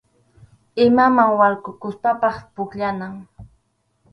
Imaman 0.85 1.29
warkukuspapas 1.39 2.35
pukllana. 2.53 3.07